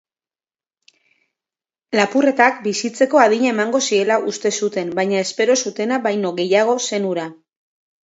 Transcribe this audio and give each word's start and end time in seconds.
Lapurretak 1.99 2.57
bizitzeko 2.69 3.23
adina 3.27 3.53
emango 3.57 3.83
ziela 3.91 4.19
uste 4.35 4.55
zuten 4.63 4.93
baina 5.03 5.23
espero 5.29 5.61
zutena 5.67 6.05
baino 6.11 6.37
gehiago 6.45 6.79
zen 6.91 7.11
hura. 7.13 7.33